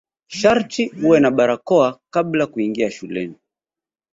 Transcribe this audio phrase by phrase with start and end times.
[0.37, 3.35] Sharti uwe na barakoa kabla kuingia shuleni.